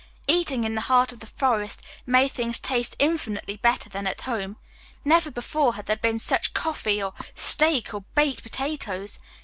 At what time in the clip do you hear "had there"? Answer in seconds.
5.75-5.95